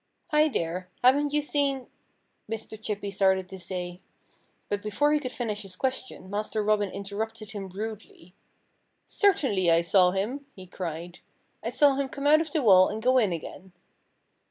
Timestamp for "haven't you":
1.03-1.43